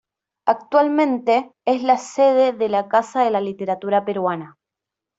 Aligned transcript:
Actualmente 0.47 1.53
es 1.63 1.83
la 1.83 1.97
sede 1.97 2.53
de 2.53 2.69
la 2.69 2.87
Casa 2.89 3.23
de 3.23 3.29
la 3.29 3.39
Literatura 3.39 4.03
Peruana. 4.03 4.57